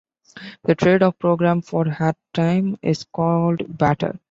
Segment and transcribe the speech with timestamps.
[0.63, 4.19] The trade of program for airtime is called barter.